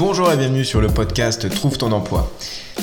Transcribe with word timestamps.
Bonjour 0.00 0.32
et 0.32 0.36
bienvenue 0.38 0.64
sur 0.64 0.80
le 0.80 0.88
podcast 0.88 1.46
Trouve 1.50 1.76
ton 1.76 1.92
emploi. 1.92 2.32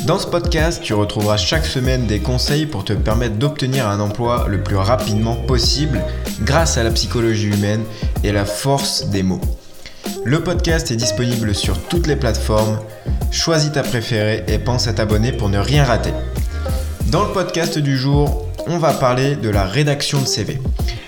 Dans 0.05 0.19
ce 0.19 0.27
podcast, 0.27 0.83
tu 0.83 0.93
retrouveras 0.93 1.38
chaque 1.38 1.65
semaine 1.65 2.05
des 2.05 2.20
conseils 2.20 2.67
pour 2.67 2.86
te 2.86 2.93
permettre 2.93 3.38
d'obtenir 3.38 3.88
un 3.88 3.99
emploi 3.99 4.45
le 4.47 4.61
plus 4.61 4.75
rapidement 4.75 5.35
possible 5.35 5.99
grâce 6.41 6.77
à 6.77 6.84
la 6.84 6.91
psychologie 6.91 7.48
humaine 7.48 7.84
et 8.23 8.31
la 8.31 8.45
force 8.45 9.07
des 9.09 9.23
mots. 9.23 9.41
Le 10.25 10.43
podcast 10.43 10.91
est 10.91 10.95
disponible 10.95 11.55
sur 11.55 11.81
toutes 11.88 12.05
les 12.05 12.17
plateformes. 12.17 12.80
Choisis 13.31 13.71
ta 13.71 13.81
préférée 13.81 14.43
et 14.47 14.59
pense 14.59 14.88
à 14.88 14.93
t'abonner 14.93 15.31
pour 15.31 15.49
ne 15.49 15.57
rien 15.57 15.86
rater. 15.86 16.13
Dans 17.07 17.23
le 17.23 17.34
podcast 17.34 17.79
du 17.79 17.97
jour, 17.97 18.45
on 18.68 18.77
va 18.77 18.93
parler 18.93 19.35
de 19.35 19.49
la 19.49 19.65
rédaction 19.65 20.21
de 20.21 20.27
CV. 20.27 20.62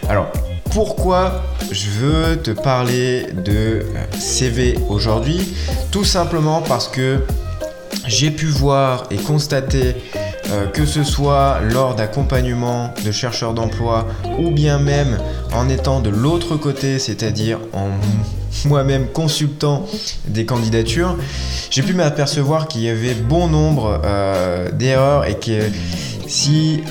Alors, 0.09 0.31
pourquoi 0.71 1.41
je 1.71 1.89
veux 1.89 2.37
te 2.37 2.51
parler 2.51 3.27
de 3.33 3.51
euh, 3.51 3.83
CV 4.19 4.77
aujourd'hui. 4.89 5.55
Tout 5.91 6.03
simplement 6.03 6.61
parce 6.61 6.87
que 6.87 7.19
j'ai 8.07 8.31
pu 8.31 8.45
voir 8.47 9.05
et 9.11 9.17
constater 9.17 9.95
euh, 10.51 10.67
que 10.67 10.85
ce 10.85 11.03
soit 11.03 11.59
lors 11.61 11.95
d'accompagnement 11.95 12.93
de 13.05 13.11
chercheurs 13.11 13.53
d'emploi 13.53 14.07
ou 14.39 14.49
bien 14.51 14.79
même 14.79 15.19
en 15.53 15.69
étant 15.69 15.99
de 16.01 16.09
l'autre 16.09 16.55
côté, 16.55 16.97
c'est-à-dire 16.97 17.59
en 17.73 17.89
moi-même 18.65 19.07
consultant 19.07 19.85
des 20.27 20.45
candidatures, 20.45 21.15
j'ai 21.69 21.83
pu 21.83 21.93
m'apercevoir 21.93 22.67
qu'il 22.67 22.81
y 22.81 22.89
avait 22.89 23.13
bon 23.13 23.47
nombre 23.47 24.01
euh, 24.03 24.71
d'erreurs 24.71 25.25
et 25.25 25.35
que 25.35 25.69
si 26.27 26.81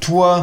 toi 0.00 0.42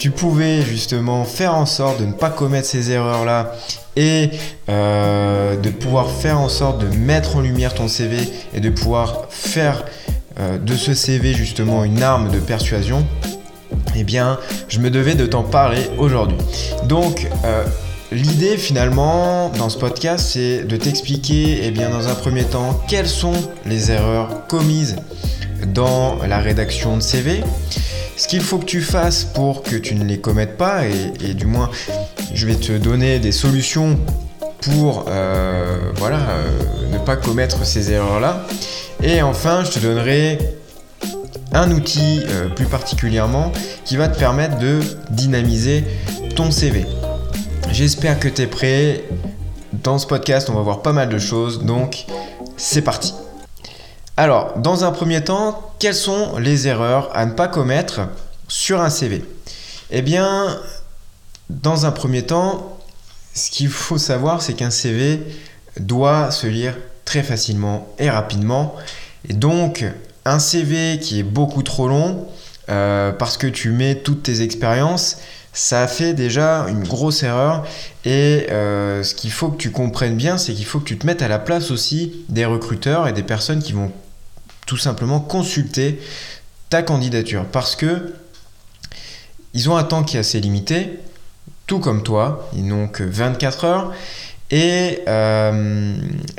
tu 0.00 0.10
pouvais 0.10 0.62
justement 0.62 1.24
faire 1.24 1.54
en 1.54 1.66
sorte 1.66 2.00
de 2.00 2.06
ne 2.06 2.14
pas 2.14 2.30
commettre 2.30 2.66
ces 2.66 2.90
erreurs-là 2.90 3.52
et 3.96 4.30
euh, 4.70 5.56
de 5.56 5.68
pouvoir 5.68 6.10
faire 6.10 6.40
en 6.40 6.48
sorte 6.48 6.80
de 6.80 6.86
mettre 6.96 7.36
en 7.36 7.42
lumière 7.42 7.74
ton 7.74 7.86
CV 7.86 8.16
et 8.54 8.60
de 8.60 8.70
pouvoir 8.70 9.26
faire 9.28 9.84
euh, 10.38 10.56
de 10.56 10.74
ce 10.74 10.94
CV 10.94 11.34
justement 11.34 11.84
une 11.84 12.02
arme 12.02 12.30
de 12.30 12.38
persuasion, 12.38 13.06
eh 13.94 14.02
bien, 14.02 14.38
je 14.68 14.78
me 14.78 14.88
devais 14.88 15.16
de 15.16 15.26
t'en 15.26 15.42
parler 15.42 15.82
aujourd'hui. 15.98 16.38
Donc, 16.84 17.28
euh, 17.44 17.62
l'idée 18.10 18.56
finalement 18.56 19.50
dans 19.50 19.68
ce 19.68 19.76
podcast, 19.76 20.30
c'est 20.30 20.64
de 20.64 20.76
t'expliquer, 20.78 21.60
eh 21.64 21.70
bien, 21.72 21.90
dans 21.90 22.08
un 22.08 22.14
premier 22.14 22.44
temps, 22.44 22.80
quelles 22.88 23.06
sont 23.06 23.34
les 23.66 23.90
erreurs 23.90 24.46
commises 24.46 24.96
dans 25.74 26.16
la 26.26 26.38
rédaction 26.38 26.96
de 26.96 27.02
CV 27.02 27.42
ce 28.20 28.28
qu'il 28.28 28.42
faut 28.42 28.58
que 28.58 28.66
tu 28.66 28.82
fasses 28.82 29.24
pour 29.24 29.62
que 29.62 29.76
tu 29.76 29.94
ne 29.94 30.04
les 30.04 30.20
commettes 30.20 30.58
pas, 30.58 30.82
et, 30.84 31.32
du 31.32 31.46
moins, 31.46 31.70
je 32.34 32.46
vais 32.46 32.54
te 32.54 32.72
donner 32.72 33.18
des 33.18 33.32
solutions 33.32 33.98
pour 34.60 35.06
euh, 35.08 35.90
voilà, 35.96 36.18
euh, 36.28 36.92
ne 36.92 36.98
pas 36.98 37.16
commettre 37.16 37.64
ces 37.64 37.90
erreurs-là. 37.90 38.46
Et 39.02 39.22
enfin, 39.22 39.64
je 39.64 39.70
te 39.70 39.78
donnerai 39.78 40.38
un 41.52 41.70
outil 41.70 42.20
euh, 42.28 42.48
plus 42.48 42.66
particulièrement 42.66 43.52
qui 43.86 43.96
va 43.96 44.06
te 44.06 44.18
permettre 44.18 44.58
de 44.58 44.80
dynamiser 45.08 45.82
ton 46.36 46.50
CV. 46.50 46.84
J'espère 47.72 48.20
que 48.20 48.28
tu 48.28 48.42
es 48.42 48.46
prêt. 48.46 49.02
Dans 49.72 49.98
ce 49.98 50.06
podcast, 50.06 50.50
on 50.50 50.54
va 50.54 50.60
voir 50.60 50.82
pas 50.82 50.92
mal 50.92 51.08
de 51.08 51.18
choses, 51.18 51.64
donc 51.64 52.04
c'est 52.58 52.82
parti. 52.82 53.14
Alors, 54.16 54.58
dans 54.58 54.84
un 54.84 54.92
premier 54.92 55.22
temps, 55.22 55.72
quelles 55.78 55.94
sont 55.94 56.38
les 56.38 56.68
erreurs 56.68 57.10
à 57.14 57.24
ne 57.26 57.32
pas 57.32 57.48
commettre 57.48 58.02
sur 58.48 58.80
un 58.80 58.90
CV 58.90 59.24
Eh 59.90 60.02
bien, 60.02 60.58
dans 61.48 61.86
un 61.86 61.90
premier 61.90 62.22
temps, 62.22 62.78
ce 63.34 63.50
qu'il 63.50 63.68
faut 63.68 63.98
savoir, 63.98 64.42
c'est 64.42 64.54
qu'un 64.54 64.70
CV 64.70 65.20
doit 65.78 66.30
se 66.30 66.46
lire 66.46 66.76
très 67.04 67.22
facilement 67.22 67.88
et 67.98 68.10
rapidement. 68.10 68.74
Et 69.28 69.32
donc, 69.32 69.84
un 70.24 70.38
CV 70.38 70.98
qui 70.98 71.20
est 71.20 71.24
beaucoup 71.24 71.62
trop 71.62 71.88
long, 71.88 72.26
euh, 72.68 73.12
parce 73.12 73.36
que 73.36 73.46
tu 73.46 73.70
mets 73.70 73.96
toutes 73.96 74.22
tes 74.22 74.42
expériences, 74.42 75.18
ça 75.60 75.86
fait 75.86 76.14
déjà 76.14 76.64
une 76.70 76.82
grosse 76.82 77.22
erreur. 77.22 77.66
Et 78.06 78.46
euh, 78.50 79.02
ce 79.02 79.14
qu'il 79.14 79.30
faut 79.30 79.50
que 79.50 79.58
tu 79.58 79.70
comprennes 79.70 80.16
bien, 80.16 80.38
c'est 80.38 80.54
qu'il 80.54 80.64
faut 80.64 80.80
que 80.80 80.86
tu 80.86 80.96
te 80.96 81.06
mettes 81.06 81.20
à 81.20 81.28
la 81.28 81.38
place 81.38 81.70
aussi 81.70 82.24
des 82.30 82.46
recruteurs 82.46 83.06
et 83.06 83.12
des 83.12 83.22
personnes 83.22 83.62
qui 83.62 83.74
vont 83.74 83.92
tout 84.66 84.78
simplement 84.78 85.20
consulter 85.20 86.00
ta 86.70 86.82
candidature 86.82 87.44
parce 87.44 87.76
que 87.76 88.14
ils 89.52 89.68
ont 89.68 89.76
un 89.76 89.84
temps 89.84 90.02
qui 90.02 90.16
est 90.16 90.20
assez 90.20 90.40
limité, 90.40 90.98
tout 91.66 91.78
comme 91.78 92.02
toi, 92.02 92.48
ils 92.54 92.66
n'ont 92.66 92.88
que 92.88 93.04
24 93.04 93.64
heures 93.64 93.92
et 94.50 95.00
euh, 95.08 95.94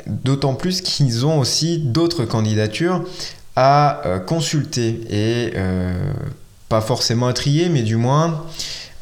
d'autant 0.08 0.54
plus 0.54 0.80
qu'ils 0.80 1.26
ont 1.26 1.38
aussi 1.38 1.78
d'autres 1.78 2.24
candidatures 2.24 3.04
à 3.54 4.04
euh, 4.04 4.18
consulter 4.18 5.00
et 5.10 5.52
pas 6.68 6.80
forcément 6.80 7.28
à 7.28 7.32
trier, 7.34 7.68
mais 7.68 7.82
du 7.82 7.94
moins 7.94 8.44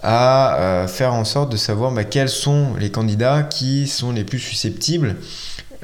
à 0.02 0.86
faire 0.88 1.14
en 1.14 1.24
sorte 1.24 1.52
de 1.52 1.56
savoir 1.56 1.92
bah, 1.92 2.04
quels 2.04 2.28
sont 2.28 2.74
les 2.78 2.90
candidats 2.90 3.42
qui 3.42 3.86
sont 3.86 4.12
les 4.12 4.24
plus 4.24 4.38
susceptibles 4.38 5.16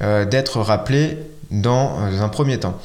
d'être 0.00 0.60
rappelés 0.60 1.18
dans 1.50 1.98
un 2.20 2.28
premier 2.28 2.58
temps. 2.58 2.78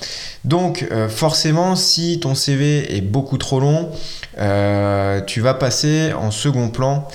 Donc 0.45 0.87
euh, 0.91 1.09
forcément, 1.09 1.75
si 1.75 2.19
ton 2.19 2.35
CV 2.35 2.95
est 2.95 3.01
beaucoup 3.01 3.37
trop 3.37 3.59
long, 3.59 3.89
euh, 4.37 5.21
tu 5.21 5.41
vas 5.41 5.53
passer 5.53 6.13
en 6.13 6.31
second 6.31 6.69
plan 6.69 7.07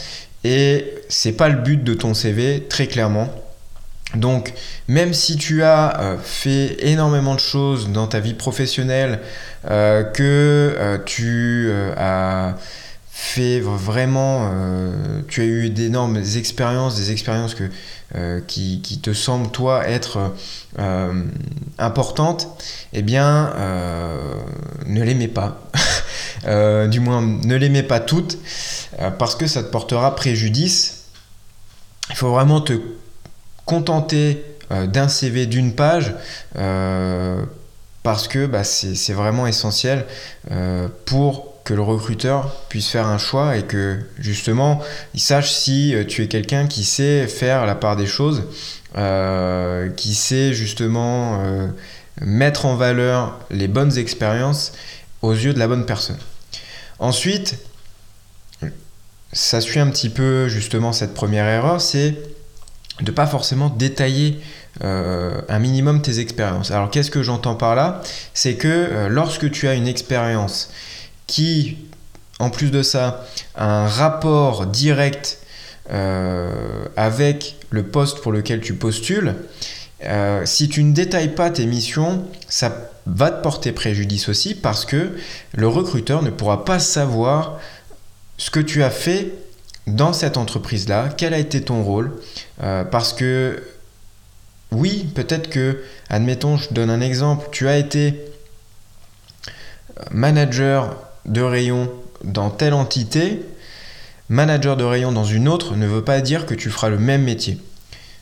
et 0.45 0.93
c'est 1.09 1.33
pas 1.33 1.49
le 1.49 1.57
but 1.57 1.83
de 1.83 1.95
ton 1.95 2.15
CV 2.15 2.67
très 2.69 2.87
clairement. 2.87 3.29
Donc 4.15 4.53
même 4.89 5.13
si 5.15 5.37
tu 5.37 5.63
as 5.63 6.01
euh, 6.01 6.17
fait 6.23 6.77
énormément 6.87 7.35
de 7.35 7.41
choses 7.41 7.91
dans 7.91 8.07
ta 8.07 8.21
vie 8.21 8.35
professionnelle, 8.35 9.21
que 9.65 11.01
tu 11.07 11.73
as 11.97 12.55
fait 13.19 13.61
vraiment, 13.61 14.53
tu 15.27 15.41
as 15.41 15.45
eu 15.45 15.71
d'énormes 15.71 16.19
expériences, 16.19 16.97
des 16.97 17.13
expériences 17.13 17.55
que 17.55 17.65
euh, 18.15 18.41
qui, 18.47 19.01
te 19.03 19.13
semble 19.13 19.51
toi 19.51 19.89
être 19.89 20.33
euh, 20.79 21.25
importante, 21.77 22.47
eh 22.93 23.03
bien, 23.03 23.53
euh, 23.57 24.17
ne 24.87 25.03
l'aimez 25.03 25.27
pas. 25.27 25.61
du 26.89 27.01
moins, 27.01 27.21
ne 27.21 27.57
l'aimez 27.57 27.83
pas 27.83 27.99
toutes, 27.99 28.39
parce 29.19 29.35
que 29.35 29.49
ça 29.49 29.65
te 29.65 29.71
portera 29.71 30.15
préjudice. 30.15 31.07
Il 32.11 32.15
faut 32.15 32.31
vraiment 32.31 32.61
te 32.61 32.75
contenter 33.65 34.45
d'un 34.71 35.09
CV 35.09 35.47
d'une 35.47 35.75
page 35.75 36.15
parce 38.05 38.29
que 38.29 38.47
bah, 38.47 38.63
c'est 38.63 39.13
vraiment 39.13 39.49
essentiel 39.49 40.07
pour 41.07 41.56
que 41.67 41.75
le 41.75 41.83
recruteur 41.83 42.55
puisse 42.69 42.89
faire 42.89 43.09
un 43.09 43.19
choix 43.19 43.57
et 43.57 43.65
que 43.65 43.99
justement 44.21 44.81
il 45.15 45.21
sache 45.21 45.51
si 45.51 45.95
euh, 45.95 46.05
tu 46.05 46.23
es 46.23 46.29
quelqu'un 46.29 46.69
qui 46.69 46.85
sait 46.85 47.27
faire 47.27 47.67
la 47.67 47.75
part 47.75 47.97
des 47.97 48.07
choses, 48.07 48.45
euh, 48.97 49.91
qui 49.91 50.15
sait 50.15 50.55
justement 50.55 51.41
euh, 51.43 51.67
mettre 52.21 52.67
en 52.67 52.77
valeur 52.77 53.41
les 53.51 53.67
bonnes 53.67 53.99
expériences 53.99 54.73
aux 55.23 55.33
yeux 55.33 55.53
de 55.53 55.59
la 55.59 55.67
bonne 55.67 55.87
personne. 55.87 56.19
Ensuite, 57.01 57.59
ça 59.33 59.61
suit 59.61 59.81
un 59.81 59.91
petit 59.91 60.09
peu 60.09 60.47
justement 60.49 60.93
cette 60.93 61.15
première 61.15 61.47
erreur, 61.47 61.81
c'est 61.81 62.17
de 63.01 63.11
pas 63.11 63.27
forcément 63.27 63.69
détailler 63.69 64.41
un 64.81 65.59
minimum 65.59 66.01
tes 66.01 66.21
expériences. 66.21 66.71
Alors 66.71 66.91
qu'est-ce 66.91 67.11
que 67.11 67.23
j'entends 67.23 67.55
par 67.55 67.75
là? 67.75 68.03
C'est 68.35 68.55
que 68.55 69.07
lorsque 69.09 69.51
tu 69.51 69.69
as 69.69 69.75
une 69.75 69.89
expérience 69.89 70.71
qui, 71.27 71.79
en 72.39 72.51
plus 72.51 72.71
de 72.71 72.83
ça, 72.83 73.27
a 73.55 73.85
un 73.85 73.87
rapport 73.87 74.67
direct 74.67 75.39
euh, 75.91 76.85
avec 76.97 77.57
le 77.71 77.85
poste 77.85 78.21
pour 78.21 78.33
lequel 78.33 78.61
tu 78.61 78.75
postules, 78.75 79.35
euh, 80.05 80.45
si 80.45 80.69
tu 80.69 80.83
ne 80.83 80.93
détailles 80.93 81.35
pas 81.35 81.51
tes 81.51 81.67
missions, 81.67 82.25
ça 82.49 82.91
va 83.07 83.31
te 83.31 83.43
porter 83.43 83.73
préjudice 83.73 84.29
aussi 84.29 84.55
parce 84.55 84.85
que 84.85 85.17
le 85.55 85.69
recruteur 85.69 86.23
ne 86.23 86.31
pourra 86.31 86.65
pas 86.65 86.79
savoir 86.79 87.59
ce 88.37 88.51
que 88.51 88.61
tu 88.61 88.83
as 88.83 88.91
fait 88.91 89.33
dans 89.87 90.13
cette 90.13 90.37
entreprise-là, 90.37 91.11
quel 91.17 91.33
a 91.33 91.39
été 91.39 91.63
ton 91.63 91.83
rôle, 91.83 92.13
euh, 92.63 92.85
parce 92.85 93.13
que 93.13 93.63
oui, 94.73 95.09
peut-être 95.15 95.49
que, 95.49 95.83
admettons, 96.09 96.57
je 96.57 96.75
donne 96.75 96.91
un 96.91 97.01
exemple, 97.01 97.47
tu 97.53 97.69
as 97.69 97.79
été 97.79 98.21
manager 100.11 101.06
de 101.27 101.43
rayon 101.43 101.91
dans 102.25 102.51
telle 102.51 102.75
entité, 102.75 103.43
manager 104.29 104.77
de 104.77 104.85
rayon 104.85 105.13
dans 105.13 105.25
une 105.25 105.49
autre 105.49 105.77
ne 105.77 105.87
veut 105.87 106.03
pas 106.03 106.21
dire 106.21 106.47
que 106.47 106.55
tu 106.55 106.71
feras 106.71 106.89
le 106.89 106.99
même 106.99 107.23
métier. 107.23 107.59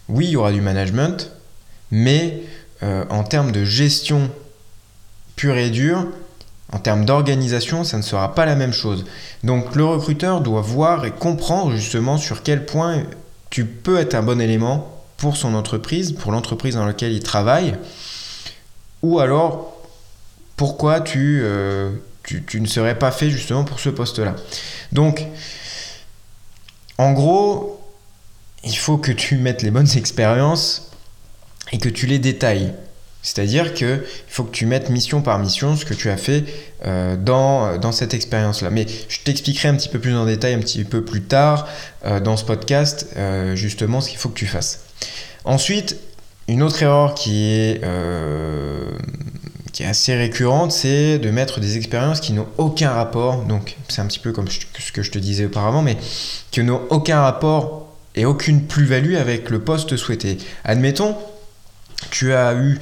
Oui, 0.08 0.26
il 0.26 0.30
y 0.32 0.36
aura 0.36 0.52
du 0.52 0.60
management, 0.60 1.30
mais 1.90 2.42
euh, 2.82 3.04
en 3.08 3.24
termes 3.24 3.52
de 3.52 3.64
gestion 3.64 4.30
pure 5.36 5.56
et 5.56 5.70
dure, 5.70 6.06
en 6.72 6.78
termes 6.78 7.04
d'organisation, 7.04 7.84
ça 7.84 7.96
ne 7.96 8.02
sera 8.02 8.34
pas 8.34 8.46
la 8.46 8.56
même 8.56 8.72
chose. 8.72 9.04
Donc 9.42 9.76
le 9.76 9.84
recruteur 9.84 10.40
doit 10.40 10.60
voir 10.60 11.04
et 11.04 11.10
comprendre 11.10 11.72
justement 11.72 12.18
sur 12.18 12.42
quel 12.42 12.66
point 12.66 13.04
tu 13.50 13.64
peux 13.64 13.98
être 13.98 14.14
un 14.14 14.22
bon 14.22 14.40
élément 14.40 14.90
pour 15.16 15.36
son 15.36 15.54
entreprise, 15.54 16.12
pour 16.12 16.32
l'entreprise 16.32 16.74
dans 16.74 16.84
laquelle 16.84 17.12
il 17.12 17.22
travaille, 17.22 17.76
ou 19.02 19.20
alors 19.20 19.76
pourquoi 20.56 21.00
tu, 21.00 21.40
euh, 21.42 21.90
tu, 22.24 22.60
ne 22.60 22.66
serais 22.66 22.98
pas 22.98 23.10
fait 23.10 23.30
justement 23.30 23.64
pour 23.64 23.80
ce 23.80 23.90
poste-là. 23.90 24.34
Donc, 24.92 25.24
en 26.98 27.12
gros, 27.12 27.80
il 28.64 28.76
faut 28.76 28.98
que 28.98 29.12
tu 29.12 29.36
mettes 29.36 29.62
les 29.62 29.70
bonnes 29.70 29.90
expériences 29.96 30.90
et 31.72 31.78
que 31.78 31.88
tu 31.88 32.06
les 32.06 32.18
détailles. 32.18 32.72
C'est-à-dire 33.22 33.72
qu'il 33.72 34.02
faut 34.28 34.44
que 34.44 34.50
tu 34.50 34.66
mettes 34.66 34.90
mission 34.90 35.22
par 35.22 35.38
mission 35.38 35.76
ce 35.76 35.86
que 35.86 35.94
tu 35.94 36.10
as 36.10 36.18
fait 36.18 36.44
euh, 36.84 37.16
dans, 37.16 37.90
cette 37.90 38.12
expérience-là. 38.12 38.68
Mais 38.68 38.86
je 39.08 39.20
t'expliquerai 39.20 39.68
un 39.68 39.76
petit 39.76 39.88
peu 39.88 39.98
plus 39.98 40.14
en 40.14 40.26
détail 40.26 40.52
un 40.52 40.58
petit 40.58 40.84
peu 40.84 41.02
plus 41.02 41.22
tard 41.22 41.66
euh, 42.04 42.20
dans 42.20 42.36
ce 42.36 42.44
podcast 42.44 43.08
euh, 43.16 43.56
justement 43.56 44.02
ce 44.02 44.10
qu'il 44.10 44.18
faut 44.18 44.28
que 44.28 44.38
tu 44.38 44.46
fasses. 44.46 44.84
Ensuite, 45.46 45.96
une 46.48 46.62
autre 46.62 46.82
erreur 46.82 47.14
qui 47.14 47.46
est, 47.50 47.80
qui 49.74 49.82
est 49.82 49.86
assez 49.86 50.14
récurrente, 50.14 50.70
c'est 50.70 51.18
de 51.18 51.30
mettre 51.30 51.58
des 51.58 51.76
expériences 51.76 52.20
qui 52.20 52.32
n'ont 52.32 52.46
aucun 52.58 52.92
rapport. 52.92 53.42
Donc 53.42 53.76
c'est 53.88 54.00
un 54.00 54.06
petit 54.06 54.20
peu 54.20 54.30
comme 54.30 54.46
ce 54.48 54.92
que 54.92 55.02
je 55.02 55.10
te 55.10 55.18
disais 55.18 55.46
auparavant, 55.46 55.82
mais 55.82 55.98
qui 56.52 56.62
n'ont 56.62 56.82
aucun 56.90 57.20
rapport 57.20 57.92
et 58.14 58.24
aucune 58.24 58.66
plus-value 58.66 59.16
avec 59.16 59.50
le 59.50 59.58
poste 59.58 59.96
souhaité. 59.96 60.38
Admettons, 60.64 61.16
tu 62.10 62.32
as 62.32 62.54
eu 62.54 62.78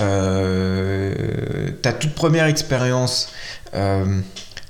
euh, 0.00 1.70
ta 1.82 1.92
toute 1.92 2.14
première 2.14 2.46
expérience 2.46 3.32
euh, 3.74 4.20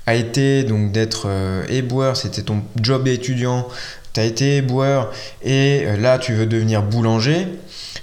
a 0.07 0.15
été 0.15 0.63
donc 0.63 0.91
d'être 0.91 1.27
euh, 1.27 1.63
éboueur, 1.69 2.17
c'était 2.17 2.41
ton 2.41 2.63
job 2.81 3.07
étudiant, 3.07 3.67
tu 4.13 4.19
as 4.19 4.23
été 4.23 4.57
éboueur 4.57 5.11
et 5.43 5.85
là 5.99 6.17
tu 6.17 6.33
veux 6.33 6.47
devenir 6.47 6.81
boulanger. 6.81 7.45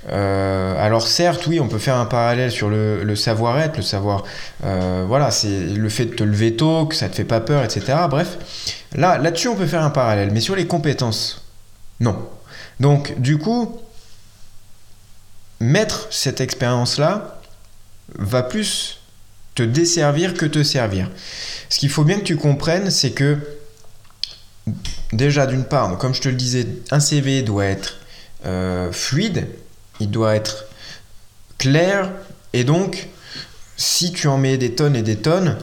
Alors 0.09 1.07
certes, 1.07 1.47
oui, 1.47 1.61
on 1.61 1.69
peut 1.69 1.79
faire 1.79 1.97
un 1.97 2.07
parallèle 2.07 2.51
sur 2.51 2.69
le, 2.69 3.17
savoir-être, 3.17 3.77
le 3.77 3.83
savoir, 3.83 4.25
voilà, 4.63 5.31
c'est 5.31 5.61
le 5.61 5.89
fait 5.89 6.07
de 6.07 6.15
te 6.15 6.25
lever 6.25 6.57
tôt, 6.57 6.87
que 6.87 6.95
ça 6.95 7.09
te 7.09 7.15
fait 7.15 7.25
pas 7.25 7.41
peur, 7.41 7.65
etc. 7.65 7.99
Bref, 8.09 8.39
là, 8.95 9.19
là-dessus, 9.19 9.49
on 9.49 9.57
peut 9.57 9.67
faire 9.67 9.83
un 9.83 9.91
parallèle, 9.91 10.31
mais 10.33 10.41
sur 10.41 10.57
les 10.57 10.67
compétences, 10.67 11.45
non. 12.01 12.17
Donc, 12.81 13.19
du 13.21 13.39
coup, 13.39 13.81
mettre 15.61 16.09
cette 16.11 16.41
expérience-là 16.41 17.41
va 18.19 18.43
plus 18.43 19.01
te 19.55 19.63
desservir 19.63 20.35
que 20.35 20.47
te 20.47 20.63
servir. 20.63 21.11
Ce 21.69 21.79
qu'il 21.79 21.91
faut 21.91 22.05
bien 22.05 22.19
que 22.19 22.25
tu 22.25 22.37
comprennes, 22.37 22.91
c'est 22.91 23.13
que 23.13 23.39
déjà 25.13 25.47
d'une 25.47 25.65
part, 25.65 25.97
comme 25.99 26.15
je 26.15 26.21
te 26.21 26.29
le 26.29 26.35
disais, 26.35 26.67
un 26.91 27.01
CV 27.01 27.43
doit 27.43 27.67
être 27.67 27.99
euh, 28.47 28.91
fluide, 28.93 29.47
il 30.01 30.11
doit 30.11 30.35
être 30.35 30.67
clair, 31.59 32.11
et 32.53 32.65
donc 32.65 33.09
si 33.77 34.13
tu 34.13 34.29
en 34.29 34.39
mets 34.39 34.59
des 34.59 34.75
tonnes 34.75 34.97
et 34.97 35.03
des 35.03 35.17
tonnes, 35.17 35.59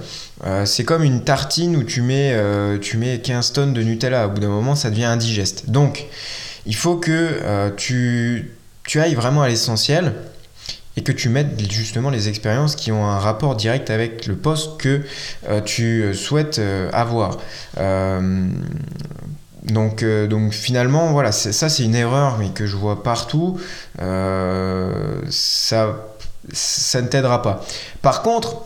euh, 0.45 0.65
c'est 0.65 0.83
comme 0.83 1.03
une 1.03 1.23
tartine 1.23 1.75
où 1.75 1.83
tu 1.83 2.01
mets, 2.01 2.31
euh, 2.33 2.77
tu 2.77 2.97
mets 2.97 3.19
15 3.19 3.53
tonnes 3.53 3.73
de 3.73 3.83
Nutella. 3.83 4.27
Au 4.27 4.31
bout 4.31 4.39
d'un 4.39 4.49
moment, 4.49 4.75
ça 4.75 4.89
devient 4.89 5.05
indigeste. 5.05 5.69
Donc, 5.69 6.05
il 6.65 6.75
faut 6.75 6.97
que 6.97 7.71
tu 7.77 8.51
tu 8.83 8.99
ailles 8.99 9.15
vraiment 9.15 9.41
à 9.41 9.47
l'essentiel 9.47 10.13
et 10.97 11.03
que 11.03 11.11
tu 11.11 11.29
mettes 11.29 11.71
justement 11.71 12.09
les 12.09 12.27
expériences 12.27 12.75
qui 12.75 12.91
ont 12.91 13.05
un 13.05 13.19
rapport 13.19 13.55
direct 13.55 13.89
avec 13.89 14.27
le 14.27 14.35
poste 14.35 14.77
que 14.77 15.01
euh, 15.47 15.61
tu 15.61 16.03
euh, 16.03 16.13
souhaites 16.13 16.59
euh, 16.59 16.89
avoir. 16.91 17.37
Donc, 19.65 20.03
donc 20.03 20.53
finalement, 20.53 21.11
voilà, 21.11 21.31
ça 21.31 21.69
c'est 21.69 21.83
une 21.83 21.95
erreur, 21.95 22.37
mais 22.39 22.49
que 22.49 22.65
je 22.65 22.75
vois 22.75 23.03
partout. 23.03 23.59
ça, 23.99 25.95
ça 26.51 27.01
ne 27.01 27.07
t'aidera 27.07 27.41
pas. 27.41 27.63
Par 28.01 28.21
contre, 28.23 28.63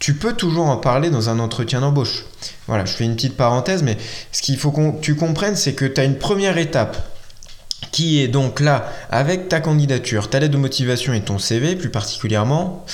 tu 0.00 0.14
peux 0.14 0.32
toujours 0.32 0.66
en 0.66 0.78
parler 0.78 1.10
dans 1.10 1.28
un 1.28 1.38
entretien 1.38 1.82
d'embauche. 1.82 2.24
Voilà, 2.66 2.86
je 2.86 2.92
fais 2.92 3.04
une 3.04 3.14
petite 3.14 3.36
parenthèse, 3.36 3.82
mais 3.82 3.98
ce 4.32 4.40
qu'il 4.42 4.56
faut 4.56 4.72
que 4.72 4.98
tu 5.00 5.14
comprennes, 5.14 5.56
c'est 5.56 5.74
que 5.74 5.84
tu 5.84 6.00
as 6.00 6.04
une 6.04 6.16
première 6.16 6.56
étape 6.56 6.96
qui 7.92 8.20
est 8.22 8.28
donc 8.28 8.60
là 8.60 8.90
avec 9.10 9.48
ta 9.48 9.60
candidature, 9.60 10.30
ta 10.30 10.40
lettre 10.40 10.52
de 10.52 10.58
motivation 10.58 11.12
et 11.12 11.20
ton 11.20 11.38
CV 11.38 11.76
plus 11.76 11.90
particulièrement, 11.90 12.84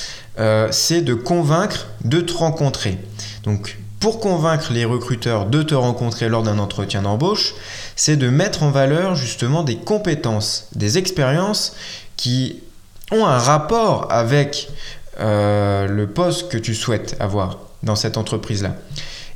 euh, 0.40 0.68
c'est 0.72 1.00
de 1.00 1.14
convaincre 1.14 1.86
de 2.04 2.20
te 2.20 2.32
rencontrer. 2.32 2.98
Donc 3.44 3.78
pour 4.00 4.20
convaincre 4.20 4.72
les 4.72 4.84
recruteurs 4.84 5.46
de 5.46 5.62
te 5.62 5.74
rencontrer 5.74 6.28
lors 6.28 6.42
d'un 6.42 6.58
entretien 6.58 7.02
d'embauche, 7.02 7.54
c'est 7.96 8.16
de 8.16 8.28
mettre 8.28 8.62
en 8.62 8.70
valeur 8.70 9.14
justement 9.14 9.62
des 9.62 9.76
compétences, 9.76 10.68
des 10.74 10.98
expériences 10.98 11.74
qui 12.16 12.62
ont 13.10 13.24
un 13.24 13.38
rapport 13.38 14.08
avec 14.10 14.68
euh, 15.20 15.86
le 15.86 16.06
poste 16.06 16.50
que 16.50 16.58
tu 16.58 16.74
souhaites 16.74 17.16
avoir 17.20 17.58
dans 17.82 17.96
cette 17.96 18.16
entreprise-là. 18.16 18.76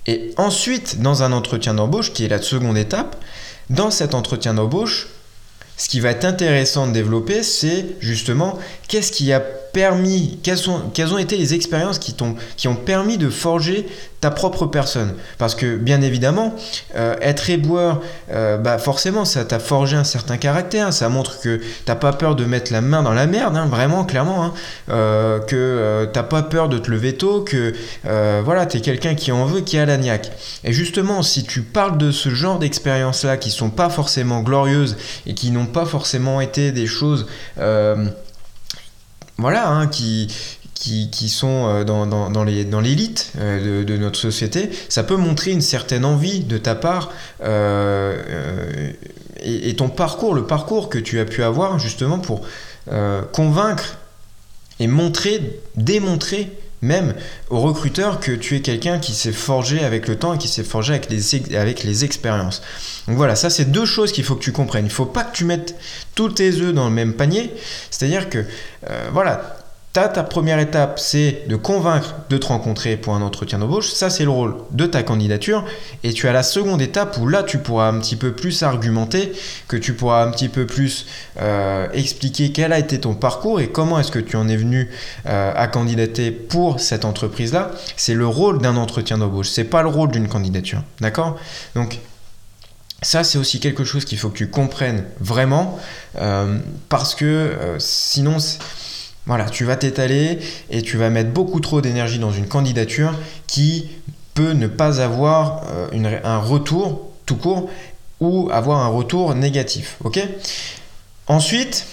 Et 0.07 0.35
ensuite, 0.37 1.01
dans 1.01 1.23
un 1.23 1.33
entretien 1.33 1.75
d'embauche, 1.75 2.13
qui 2.13 2.25
est 2.25 2.29
la 2.29 2.43
seconde 2.43 2.77
étape, 2.77 3.17
dans 3.71 3.91
cet 3.91 4.15
entretien 4.15 4.55
d'embauche, 4.55 5.09
ce 5.77 5.89
qui 5.89 6.01
va 6.01 6.11
être 6.11 6.25
intéressant 6.25 6.87
de 6.87 6.93
développer, 6.93 7.43
c'est 7.43 7.87
justement 8.01 8.59
qu'est-ce 8.89 9.13
qui 9.13 9.33
a 9.33 9.43
permis, 9.73 10.39
quelles, 10.43 10.59
sont, 10.59 10.83
ont 11.13 11.19
été 11.19 11.37
les 11.37 11.55
expériences 11.55 11.99
qui, 11.99 12.15
qui 12.57 12.69
ont 12.69 12.75
permis 12.75 13.19
de 13.19 13.29
forger 13.31 13.87
ta 14.21 14.31
propre 14.31 14.67
personne? 14.67 15.15
Parce 15.39 15.55
que 15.55 15.77
bien 15.77 16.03
évidemment, 16.03 16.55
euh, 16.97 17.17
être 17.21 17.51
éboueur, 17.51 18.01
euh, 18.31 18.59
bah 18.59 18.79
forcément, 18.79 19.25
ça 19.25 19.45
t'a 19.45 19.59
forgé 19.59 19.97
un 19.97 20.05
certain 20.05 20.37
caractère. 20.37 20.93
Ça 20.93 21.09
montre 21.09 21.41
que 21.41 21.61
t'as 21.85 21.95
pas 21.95 22.13
peur 22.13 22.37
de 22.37 22.45
mettre 22.45 22.73
la 22.73 22.81
main 22.81 23.03
dans 23.03 23.13
la 23.13 23.27
merde, 23.27 23.57
hein, 23.57 23.67
vraiment, 23.67 24.05
clairement. 24.05 24.45
Hein. 24.45 24.53
Euh, 24.91 25.41
que 25.41 26.09
t'as 26.13 26.23
pas 26.23 26.43
peur 26.43 26.69
de 26.69 26.79
te 26.79 26.91
lever 26.91 27.15
tôt, 27.15 27.43
que 27.43 27.73
voilà, 28.45 28.67
t'es 28.67 28.81
quelqu'un 28.81 29.15
qui 29.15 29.33
en 29.33 29.47
veut, 29.47 29.61
qui 29.61 29.79
a 29.79 29.87
la 29.87 29.97
niaque. 29.97 30.31
Et 30.65 30.73
justement, 30.73 31.23
si 31.23 31.45
tu 31.45 31.63
parles 31.63 31.99
de 31.99 32.11
ce 32.11 32.31
genre 32.31 32.59
d'expériences-là 32.59 33.37
qui 33.37 33.51
sont 33.51 33.71
pas 33.71 33.89
forcément 33.89 34.43
glorieuses 34.43 34.97
et 35.27 35.35
qui 35.35 35.51
n'ont 35.51 35.67
pas 35.67 35.85
forcément 35.85 36.41
été 36.41 36.73
des 36.73 36.87
choses 36.87 37.27
voilà, 39.41 39.69
hein, 39.69 39.87
qui, 39.87 40.29
qui, 40.81 41.29
sont 41.29 41.67
euh, 41.69 41.85
dans, 41.85 42.07
dans, 42.07 42.31
dans 42.31 42.45
l'élite 42.45 43.33
euh, 43.39 43.85
de, 43.85 43.97
notre 43.97 44.19
société, 44.19 44.71
ça 44.89 45.03
peut 45.03 45.17
montrer 45.17 45.51
une 45.51 45.61
certaine 45.61 46.05
envie 46.05 46.41
de 46.41 46.57
ta 46.57 46.75
part 46.75 47.11
euh, 47.43 48.91
et, 49.43 49.77
ton 49.77 49.89
parcours, 49.89 50.35
le 50.35 50.47
parcours 50.47 50.89
que 50.89 50.99
tu 50.99 51.21
as 51.21 51.25
pu 51.25 51.43
avoir 51.43 51.79
justement 51.79 52.19
pour 52.19 52.43
convaincre 53.33 53.99
et 54.81 54.87
montrer, 54.87 55.61
démontrer 55.77 56.51
même 56.83 57.15
aux 57.51 57.61
recruteurs 57.61 58.21
que 58.21 58.33
tu 58.33 58.57
es 58.57 58.61
quelqu'un 58.61 58.99
qui 58.99 59.13
s'est 59.13 59.33
forgé 59.33 59.85
avec 59.85 60.09
le 60.09 60.17
temps 60.17 60.35
et 60.35 60.39
qui 60.39 60.49
s'est 60.49 60.65
forgé 60.65 60.95
avec 60.95 61.11
les, 61.11 61.57
avec 61.57 61.83
les 61.85 62.05
expériences. 62.05 62.63
Donc 63.07 63.17
voilà, 63.17 63.37
ça 63.37 63.51
c'est 63.51 63.67
deux 63.67 63.87
choses 63.87 64.13
qu'il 64.13 64.25
faut 64.25 64.35
que 64.35 64.43
tu 64.43 64.53
comprennes. 64.53 64.87
Il 64.87 64.89
ne 64.89 64.95
faut 64.95 65.05
pas 65.05 65.25
que 65.25 65.37
tu 65.37 65.45
mettes 65.45 65.75
tous 66.15 66.31
tes 66.31 66.53
œufs 66.61 66.73
dans 66.73 66.89
le 66.89 66.95
même 66.95 67.15
panier. 67.15 67.53
C'est-à-dire 67.91 68.31
que, 68.31 68.45
voilà, 69.13 69.60
ta 69.93 70.23
première 70.23 70.61
étape, 70.61 71.01
c'est 71.01 71.49
de 71.49 71.57
convaincre 71.57 72.15
de 72.29 72.37
te 72.37 72.47
rencontrer 72.47 72.97
pour 72.97 73.15
un 73.15 73.23
entretien 73.23 73.59
d'embauche. 73.59 73.91
Ça, 73.91 74.09
c'est 74.09 74.23
le 74.23 74.31
rôle 74.31 74.55
de 74.71 74.87
ta 74.87 75.03
candidature. 75.03 75.65
Et 76.05 76.13
tu 76.13 76.29
as 76.29 76.33
la 76.33 76.45
seconde 76.45 76.81
étape 76.81 77.19
où 77.19 77.27
là, 77.27 77.43
tu 77.43 77.59
pourras 77.59 77.89
un 77.89 77.99
petit 77.99 78.15
peu 78.15 78.33
plus 78.33 78.63
argumenter, 78.63 79.33
que 79.67 79.77
tu 79.77 79.95
pourras 79.95 80.25
un 80.25 80.31
petit 80.31 80.49
peu 80.49 80.65
plus 80.65 81.07
euh, 81.41 81.89
expliquer 81.93 82.53
quel 82.53 82.73
a 82.73 82.79
été 82.79 83.01
ton 83.01 83.15
parcours 83.15 83.61
et 83.61 83.69
comment 83.69 83.99
est-ce 83.99 84.13
que 84.13 84.21
tu 84.21 84.37
en 84.37 84.49
es 84.49 84.57
venu 84.57 84.89
euh, 85.27 85.53
à 85.57 85.67
candidater 85.67 86.31
pour 86.31 86.79
cette 86.79 87.05
entreprise-là. 87.05 87.73
C'est 87.97 88.15
le 88.15 88.29
rôle 88.29 88.61
d'un 88.61 88.77
entretien 88.77 89.19
d'embauche. 89.19 89.49
C'est 89.49 89.65
pas 89.65 89.83
le 89.83 89.89
rôle 89.89 90.13
d'une 90.13 90.29
candidature. 90.29 90.85
D'accord? 91.01 91.37
Donc, 91.75 91.99
ça, 93.03 93.25
c'est 93.25 93.39
aussi 93.39 93.59
quelque 93.59 93.83
chose 93.83 94.05
qu'il 94.05 94.19
faut 94.19 94.29
que 94.29 94.37
tu 94.37 94.51
comprennes 94.51 95.05
vraiment, 95.19 95.81
euh, 96.21 96.59
parce 96.89 97.17
que 97.17 97.77
sinon, 97.79 98.37
voilà, 99.27 99.49
tu 99.49 99.65
vas 99.65 99.77
t'étaler 99.77 100.39
et 100.71 100.83
tu 100.83 100.97
vas 100.97 101.11
mettre 101.11 101.31
beaucoup 101.31 101.61
trop 101.61 101.81
d'énergie 101.81 102.19
dans 102.19 102.33
une 102.33 102.49
candidature 102.49 103.15
qui 103.47 103.89
peut 104.35 104.53
ne 104.53 104.67
pas 104.67 105.01
avoir 105.01 105.63
euh, 105.71 106.21
un 106.25 106.39
retour 106.39 107.11
tout 107.27 107.37
court 107.37 107.69
ou 108.21 108.49
avoir 108.51 108.81
un 108.81 108.89
retour 108.89 109.35
négatif. 109.35 109.97
Ok? 110.05 110.21
Ensuite, 111.27 111.87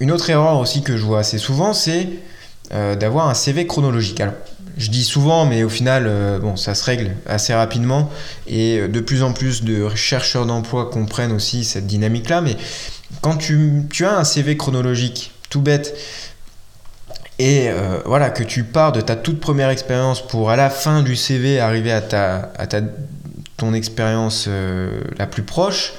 une 0.00 0.12
autre 0.12 0.28
erreur 0.30 0.58
aussi 0.58 0.82
que 0.82 0.96
je 0.96 1.04
vois 1.04 1.20
assez 1.20 1.38
souvent, 1.38 1.72
c'est 1.72 2.08
euh, 2.72 2.96
d'avoir 2.96 3.28
un 3.28 3.34
CV 3.34 3.66
chronologique. 3.66 4.22
Je 4.78 4.88
dis 4.88 5.04
souvent, 5.04 5.44
mais 5.44 5.64
au 5.64 5.68
final, 5.68 6.06
euh, 6.06 6.56
ça 6.56 6.74
se 6.74 6.84
règle 6.84 7.12
assez 7.26 7.52
rapidement 7.52 8.10
et 8.46 8.88
de 8.88 9.00
plus 9.00 9.22
en 9.22 9.32
plus 9.32 9.64
de 9.64 9.88
chercheurs 9.94 10.46
d'emploi 10.46 10.90
comprennent 10.90 11.32
aussi 11.32 11.64
cette 11.64 11.86
dynamique-là. 11.86 12.40
Mais 12.40 12.56
quand 13.20 13.36
tu 13.36 13.86
as 14.04 14.18
un 14.18 14.24
CV 14.24 14.56
chronologique, 14.56 15.32
tout 15.50 15.60
bête, 15.60 15.94
et 17.42 17.70
euh, 17.70 17.98
voilà, 18.04 18.30
que 18.30 18.42
tu 18.42 18.64
pars 18.64 18.92
de 18.92 19.00
ta 19.00 19.16
toute 19.16 19.40
première 19.40 19.70
expérience 19.70 20.26
pour 20.26 20.50
à 20.50 20.56
la 20.56 20.70
fin 20.70 21.02
du 21.02 21.16
CV 21.16 21.58
arriver 21.58 21.92
à, 21.92 22.00
ta, 22.00 22.52
ton 23.56 23.74
expérience 23.74 24.46
euh, 24.48 25.00
la 25.18 25.26
plus 25.26 25.42
proche, 25.42 25.94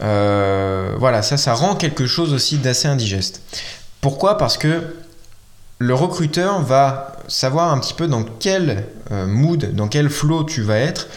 voilà, 0.00 1.22
ça, 1.22 1.36
ça 1.36 1.54
rend 1.54 1.76
quelque 1.76 2.06
chose 2.06 2.32
aussi 2.34 2.58
d'assez 2.58 2.88
indigeste. 2.88 3.40
Pourquoi? 4.00 4.36
Parce 4.36 4.58
que 4.58 4.82
le 5.78 5.94
recruteur 5.94 6.60
va 6.62 7.16
savoir 7.28 7.72
un 7.72 7.78
petit 7.78 7.94
peu 7.94 8.06
dans 8.06 8.22
quel 8.22 8.84
mood, 9.10 9.74
dans 9.74 9.88
quel 9.88 10.10
flow 10.10 10.44
tu 10.44 10.62
vas 10.62 10.78
être 10.78 11.08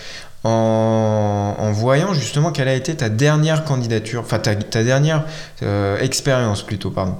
en, 0.47 1.71
voyant 1.71 2.13
justement 2.13 2.51
quelle 2.51 2.67
a 2.67 2.73
été 2.73 2.95
ta 2.95 3.09
dernière 3.09 3.65
candidature, 3.65 4.21
enfin 4.21 4.39
ta, 4.39 4.55
dernière 4.83 5.25
euh, 5.63 5.99
expérience 5.99 6.61
plutôt, 6.63 6.91
pardon. 6.91 7.17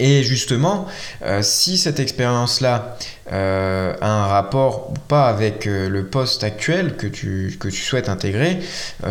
Et 0.00 0.22
justement, 0.22 0.86
euh, 1.22 1.42
si 1.42 1.76
cette 1.76 1.98
expérience-là 1.98 2.96
euh, 3.32 3.94
a 4.00 4.08
un 4.08 4.26
rapport 4.26 4.90
ou 4.90 4.94
pas 5.08 5.28
avec 5.28 5.64
le 5.64 6.06
poste 6.06 6.44
actuel 6.44 6.96
que 6.96 7.06
tu, 7.06 7.56
que 7.58 7.70
souhaites 7.70 8.08
intégrer, 8.08 8.58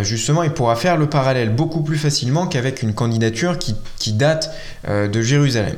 justement, 0.01 0.43
il 0.43 0.51
pourra 0.51 0.75
faire 0.75 0.97
le 0.97 1.09
parallèle 1.09 1.49
beaucoup 1.49 1.83
plus 1.83 1.97
facilement 1.97 2.47
qu'avec 2.47 2.81
une 2.83 2.93
candidature 2.93 3.57
qui, 3.59 4.13
date 4.13 4.51
de 4.87 5.21
Jérusalem. 5.21 5.75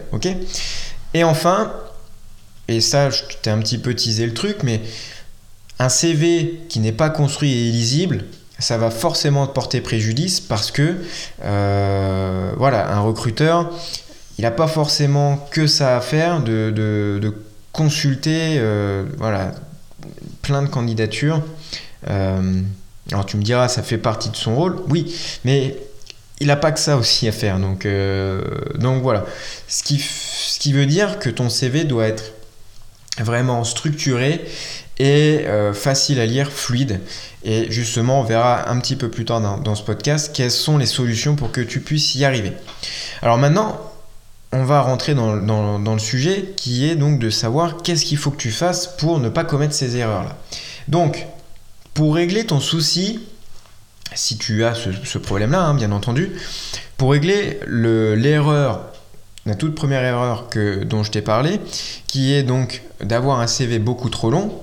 et 1.13 1.23
enfin, 1.23 1.73
et 2.69 2.81
ça, 2.81 3.09
je 3.09 3.23
t'ai 3.41 3.49
un 3.49 3.57
petit 3.57 3.79
peu 3.79 3.95
teasé 3.95 4.27
le 4.27 4.33
truc, 4.33 4.57
mais 4.61 4.81
un 5.79 5.89
CV 5.89 6.61
qui 6.69 6.79
n'est 6.79 6.91
pas 6.91 7.09
construit 7.09 7.51
et 7.51 7.69
illisible, 7.69 8.25
ça 8.59 8.77
va 8.77 8.91
forcément 8.91 9.47
te 9.47 9.53
porter 9.53 9.81
préjudice 9.81 10.39
parce 10.39 10.69
que 10.69 10.97
euh, 11.43 12.51
voilà, 12.57 12.93
un 12.93 12.99
recruteur, 12.99 13.71
il 14.39 14.43
n'a 14.43 14.51
pas 14.51 14.67
forcément 14.67 15.35
que 15.51 15.67
ça 15.67 15.97
à 15.97 16.01
faire 16.01 16.41
de, 16.41 17.33
consulter 17.73 18.55
euh, 18.57 19.03
voilà, 19.17 19.51
plein 20.41 20.63
de 20.63 20.67
candidatures. 20.67 21.43
Euh, 22.09 22.61
alors 23.11 23.25
tu 23.25 23.37
me 23.37 23.43
diras, 23.43 23.67
ça 23.67 23.83
fait 23.83 23.97
partie 23.97 24.29
de 24.29 24.35
son 24.35 24.55
rôle, 24.55 24.77
oui, 24.87 25.13
mais 25.43 25.77
il 26.39 26.47
n'a 26.47 26.55
pas 26.55 26.71
que 26.71 26.79
ça 26.79 26.95
aussi 26.97 27.27
à 27.27 27.31
faire. 27.31 27.59
Donc, 27.59 27.85
donc 28.75 29.03
voilà, 29.03 29.25
ce 29.67 29.83
qui, 29.83 29.99
ce 29.99 30.57
qui 30.57 30.73
veut 30.73 30.85
dire 30.85 31.19
que 31.19 31.29
ton 31.29 31.49
CV 31.49 31.83
doit 31.83 32.07
être 32.07 32.31
vraiment 33.19 33.63
structuré 33.65 34.45
et 34.99 35.45
euh, 35.47 35.73
facile 35.73 36.19
à 36.19 36.25
lire, 36.25 36.51
fluide. 36.51 36.99
Et 37.43 37.71
justement, 37.71 38.19
on 38.19 38.23
verra 38.23 38.69
un 38.69 38.79
petit 38.79 38.97
peu 38.97 39.09
plus 39.09 39.25
tard 39.25 39.41
dans, 39.61 39.75
ce 39.75 39.83
podcast 39.83 40.31
quelles 40.33 40.51
sont 40.51 40.77
les 40.77 40.85
solutions 40.85 41.35
pour 41.35 41.51
que 41.51 41.61
tu 41.61 41.79
puisses 41.79 42.15
y 42.15 42.25
arriver. 42.25 42.51
Alors 43.21 43.37
maintenant, 43.37 43.79
on 44.51 44.63
va 44.63 44.81
rentrer 44.81 45.13
dans, 45.13 45.33
le 45.33 45.99
sujet 45.99 46.53
qui 46.55 46.89
est 46.89 46.95
donc 46.95 47.19
de 47.19 47.29
savoir 47.29 47.77
qu'est-ce 47.83 48.05
qu'il 48.05 48.17
faut 48.17 48.31
que 48.31 48.37
tu 48.37 48.51
fasses 48.51 48.87
pour 48.97 49.19
ne 49.19 49.29
pas 49.29 49.43
commettre 49.43 49.73
ces 49.73 49.95
erreurs-là. 49.97 50.37
Donc, 50.87 51.27
pour 51.93 52.15
régler 52.15 52.45
ton 52.45 52.59
souci, 52.59 53.19
si 54.15 54.37
tu 54.37 54.63
as 54.63 54.73
ce, 54.73 55.17
problème-là, 55.17 55.61
hein, 55.61 55.73
bien 55.75 55.91
entendu, 55.91 56.31
pour 56.97 57.11
régler 57.11 57.59
l'erreur 57.67 58.85
la 59.45 59.55
toute 59.55 59.73
première 59.73 60.03
erreur 60.03 60.49
que, 60.49 60.83
dont 60.83 61.03
je 61.03 61.11
t'ai 61.11 61.21
parlé, 61.21 61.59
qui 62.07 62.33
est 62.33 62.43
donc 62.43 62.83
d'avoir 63.01 63.39
un 63.39 63.47
CV 63.47 63.79
beaucoup 63.79 64.09
trop 64.09 64.29
long, 64.29 64.53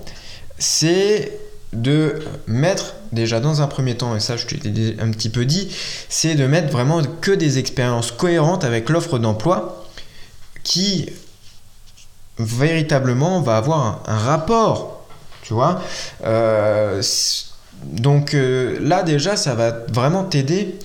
c'est 0.58 1.32
de 1.72 2.20
mettre 2.46 2.94
déjà 3.12 3.40
dans 3.40 3.62
un 3.62 3.66
premier 3.66 3.96
temps, 3.96 4.16
et 4.16 4.20
ça 4.20 4.36
je 4.36 4.46
t'ai 4.46 4.96
un 5.00 5.10
petit 5.10 5.28
peu 5.28 5.44
dit, 5.44 5.74
c'est 6.08 6.34
de 6.34 6.46
mettre 6.46 6.70
vraiment 6.72 7.02
que 7.20 7.32
des 7.32 7.58
expériences 7.58 8.12
cohérentes 8.12 8.64
avec 8.64 8.88
l'offre 8.88 9.18
d'emploi 9.18 9.84
qui 10.62 11.10
véritablement 12.38 13.40
va 13.40 13.56
avoir 13.56 14.02
un, 14.06 14.18
rapport, 14.18 15.06
tu 15.42 15.54
vois. 15.54 15.80
Euh, 16.24 17.02
donc 17.84 18.34
euh, 18.34 18.78
là 18.80 19.02
déjà 19.02 19.36
ça 19.36 19.54
va 19.54 19.70
vraiment 19.92 20.24
t'aider 20.24 20.78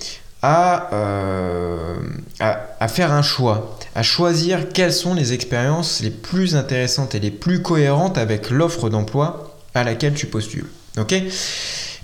euh, 0.44 1.96
à, 2.40 2.60
à, 2.80 2.88
faire 2.88 3.12
un 3.12 3.22
choix, 3.22 3.78
à 3.94 4.02
choisir 4.02 4.68
quelles 4.72 4.92
sont 4.92 5.14
les 5.14 5.32
expériences 5.32 6.00
les 6.00 6.10
plus 6.10 6.56
intéressantes 6.56 7.14
et 7.14 7.20
les 7.20 7.30
plus 7.30 7.62
cohérentes 7.62 8.18
avec 8.18 8.50
l'offre 8.50 8.90
d'emploi 8.90 9.51
à 9.74 9.84
laquelle 9.84 10.14
tu 10.14 10.26
postules. 10.26 10.66
Ok? 10.98 11.14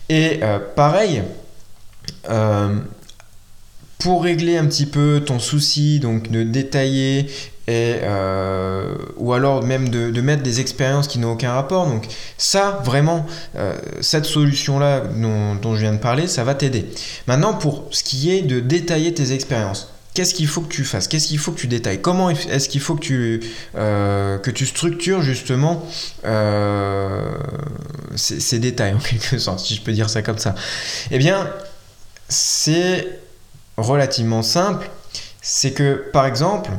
Et 0.08 0.40
euh, 0.42 0.58
pareil, 0.74 1.22
euh, 2.30 2.76
pour 3.98 4.22
régler 4.22 4.56
un 4.56 4.66
petit 4.66 4.86
peu 4.86 5.22
ton 5.24 5.38
souci, 5.38 6.00
donc 6.00 6.30
de 6.30 6.42
détailler 6.42 7.26
et, 7.66 7.96
euh, 8.02 8.94
ou 9.16 9.34
alors 9.34 9.62
même 9.62 9.90
de, 9.90 10.20
mettre 10.22 10.42
des 10.42 10.60
expériences 10.60 11.08
qui 11.08 11.18
n'ont 11.18 11.32
aucun 11.32 11.52
rapport. 11.52 11.86
Donc 11.86 12.06
ça, 12.38 12.80
vraiment, 12.84 13.26
cette 14.00 14.24
solution-là 14.24 15.00
dont, 15.00 15.54
dont, 15.56 15.74
je 15.74 15.82
viens 15.82 15.92
de 15.92 15.98
parler, 15.98 16.26
ça 16.26 16.44
va 16.44 16.54
t'aider. 16.54 16.86
Maintenant, 17.26 17.52
pour 17.52 17.88
ce 17.90 18.02
qui 18.02 18.30
est 18.30 18.40
de 18.40 18.60
détailler 18.60 19.12
tes 19.12 19.32
expériences, 19.32 19.92
qu'est-ce 20.18 20.34
qu'il 20.34 20.48
faut 20.48 20.62
que 20.62 20.72
tu 20.74 20.82
fasses 20.82 21.06
Qu'est-ce 21.06 21.28
qu'il 21.28 21.38
faut 21.38 21.52
que 21.52 21.60
tu 21.60 21.68
détailles 21.68 22.00
Comment 22.00 22.28
est-ce 22.28 22.68
qu'il 22.68 22.80
faut 22.80 22.96
que 22.96 23.00
tu, 23.00 23.40
euh, 23.76 24.36
que 24.38 24.50
tu 24.50 24.66
structures 24.66 25.22
justement 25.22 25.86
euh, 26.24 27.30
ces, 28.16 28.58
détails 28.58 28.94
en 28.94 28.98
quelque 28.98 29.38
sorte, 29.38 29.60
si 29.60 29.76
je 29.76 29.80
peux 29.80 29.92
dire 29.92 30.10
ça 30.10 30.22
comme 30.22 30.38
ça 30.38 30.56
Eh 31.12 31.18
bien, 31.18 31.48
c'est 32.28 33.06
relativement 33.76 34.42
simple. 34.42 34.90
C'est 35.40 35.70
que, 35.70 36.10
par 36.12 36.26
exemple, 36.26 36.72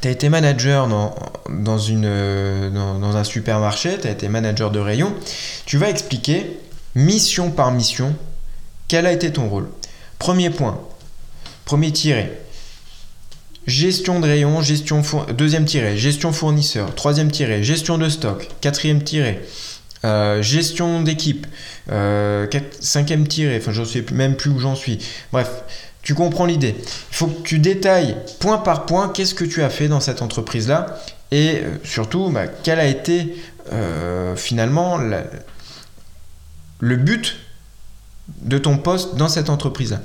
tu 0.00 0.06
as 0.06 0.12
été 0.12 0.28
manager 0.28 0.86
dans, 0.86 1.16
dans, 1.48 1.78
une, 1.78 2.70
dans, 2.72 3.00
dans 3.00 3.16
un 3.16 3.24
supermarché, 3.24 3.98
tu 4.00 4.06
as 4.06 4.12
été 4.12 4.28
manager 4.28 4.70
de 4.70 4.78
rayon, 4.78 5.12
tu 5.66 5.76
vas 5.76 5.90
expliquer 5.90 6.56
mission 6.94 7.50
par 7.50 7.72
mission 7.72 8.14
quel 8.86 9.06
a 9.06 9.12
été 9.12 9.32
ton 9.32 9.48
rôle. 9.48 9.68
Premier 10.20 10.50
point, 10.50 10.80
Premier 11.68 11.92
tiré. 11.92 12.32
Gestion 13.66 14.20
de 14.20 14.26
rayon, 14.26 14.62
gestion 14.62 15.02
deuxième 15.36 15.66
tiré, 15.66 15.98
gestion 15.98 16.32
fournisseur, 16.32 16.94
troisième 16.94 17.30
tiré, 17.30 17.62
gestion 17.62 17.98
de 17.98 18.08
stock, 18.08 18.48
quatrième 18.62 19.02
tiré, 19.04 19.42
euh, 20.06 20.40
gestion 20.40 21.02
d'équipe, 21.02 21.46
euh, 21.92 22.46
cinquième 22.80 23.28
tiré, 23.28 23.58
enfin 23.58 23.72
je 23.72 23.82
ne 23.82 23.84
sais 23.84 24.02
même 24.12 24.36
plus 24.36 24.48
où 24.48 24.58
j'en 24.58 24.74
suis. 24.74 24.98
Bref, 25.30 25.50
tu 26.00 26.14
comprends 26.14 26.46
l'idée. 26.46 26.74
Il 26.78 27.14
faut 27.14 27.26
que 27.26 27.42
tu 27.42 27.58
détailles 27.58 28.16
point 28.38 28.56
par 28.56 28.86
point 28.86 29.10
qu'est-ce 29.10 29.34
que 29.34 29.44
tu 29.44 29.62
as 29.62 29.68
fait 29.68 29.88
dans 29.88 30.00
cette 30.00 30.22
entreprise-là 30.22 30.98
et 31.32 31.56
euh, 31.56 31.76
surtout 31.84 32.30
bah, 32.30 32.46
quel 32.46 32.80
a 32.80 32.86
été 32.86 33.36
finalement 34.36 34.98
le 36.80 36.96
but 36.96 37.36
de 38.40 38.56
ton 38.56 38.78
poste 38.78 39.16
dans 39.16 39.28
cette 39.28 39.50
entreprise-là 39.50 40.00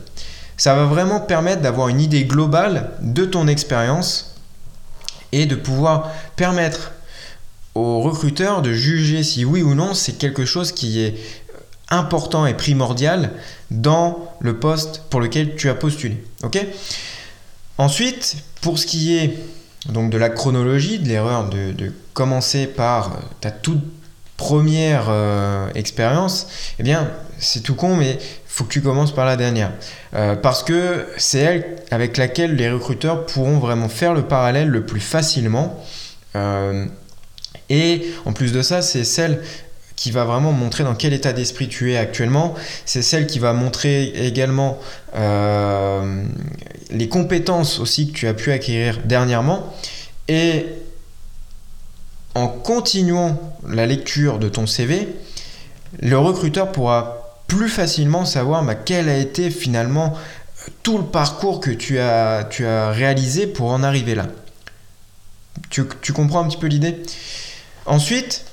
ça 0.57 0.75
va 0.75 0.86
vraiment 0.86 1.19
permettre 1.19 1.62
d'avoir 1.62 1.88
une 1.88 2.01
idée 2.01 2.25
globale 2.25 2.91
de 3.01 3.25
ton 3.25 3.48
expérience 3.48 4.36
et 5.31 5.45
de 5.45 5.55
pouvoir 5.55 6.12
permettre 6.36 6.91
aux 7.75 8.01
recruteurs 8.01 8.62
de 8.62 8.72
juger 8.72 9.24
si 9.24 9.45
oui 9.45 9.62
ou 9.63 9.74
non 9.74 9.93
c'est 9.93 10.13
quelque 10.13 10.45
chose 10.45 10.72
qui 10.72 11.01
est 11.01 11.15
important 11.89 12.45
et 12.45 12.53
primordial 12.53 13.31
dans 13.72 14.31
le 14.39 14.57
poste 14.57 15.03
pour 15.10 15.22
lequel 15.22 15.55
tu 15.55 15.69
as 15.69 15.75
postulé. 15.75 16.24
Ensuite, 17.77 18.38
pour 18.62 18.77
ce 18.77 18.86
qui 18.86 19.17
est 19.17 19.38
donc 19.89 20.10
de 20.12 20.17
la 20.17 20.29
chronologie, 20.29 21.00
de 21.00 21.07
l'erreur 21.07 21.50
de, 21.50 21.91
commencer 22.13 22.67
par 22.67 23.17
ta 23.41 23.50
toute 23.50 23.81
première 24.38 25.05
euh, 25.10 25.67
expérience, 25.74 26.48
eh 26.77 26.83
bien, 26.83 27.10
c'est 27.39 27.61
tout 27.61 27.75
con, 27.75 27.95
mais 27.95 28.17
faut 28.47 28.65
que 28.65 28.69
tu 28.69 28.81
commences 28.81 29.13
par 29.13 29.25
la 29.25 29.35
dernière. 29.35 29.71
Euh, 30.13 30.35
parce 30.35 30.63
que 30.63 31.07
c'est 31.17 31.39
elle 31.39 31.75
avec 31.89 32.17
laquelle 32.17 32.55
les 32.55 32.69
recruteurs 32.69 33.25
pourront 33.25 33.57
vraiment 33.57 33.89
faire 33.89 34.13
le 34.13 34.23
parallèle 34.23 34.67
le 34.67 34.85
plus 34.85 34.99
facilement. 34.99 35.83
Euh, 36.35 36.85
et 37.69 38.13
en 38.25 38.33
plus 38.33 38.51
de 38.51 38.61
ça, 38.61 38.81
c'est 38.81 39.03
celle 39.03 39.41
qui 39.95 40.11
va 40.11 40.23
vraiment 40.25 40.51
montrer 40.51 40.83
dans 40.83 40.95
quel 40.95 41.13
état 41.13 41.33
d'esprit 41.33 41.67
tu 41.67 41.93
es 41.93 41.97
actuellement. 41.97 42.55
C'est 42.85 43.01
celle 43.01 43.25
qui 43.25 43.39
va 43.39 43.53
montrer 43.53 44.03
également 44.25 44.77
euh, 45.15 46.23
les 46.91 47.07
compétences 47.07 47.79
aussi 47.79 48.11
que 48.11 48.13
tu 48.13 48.27
as 48.27 48.33
pu 48.33 48.51
acquérir 48.51 48.99
dernièrement. 49.05 49.73
Et 50.27 50.65
en 52.35 52.47
continuant 52.47 53.39
la 53.67 53.85
lecture 53.85 54.39
de 54.39 54.49
ton 54.49 54.67
CV, 54.67 55.07
le 56.01 56.17
recruteur 56.17 56.71
pourra 56.71 57.22
plus 57.47 57.69
facilement 57.69 58.25
savoir 58.25 58.63
bah, 58.63 58.75
quel 58.75 59.09
a 59.09 59.17
été 59.17 59.50
finalement 59.50 60.13
euh, 60.13 60.71
tout 60.81 60.97
le 60.97 61.05
parcours 61.05 61.59
que 61.59 61.71
tu 61.71 62.00
as, 62.00 62.45
tu 62.50 62.65
as 62.65 62.91
réalisé 62.91 63.47
pour 63.47 63.71
en 63.71 63.83
arriver 63.83 64.15
là. 64.15 64.27
Tu, 65.69 65.85
comprends 66.13 66.43
un 66.43 66.47
petit 66.47 66.57
peu 66.57 66.67
l'idée? 66.67 67.01
Ensuite, 67.85 68.45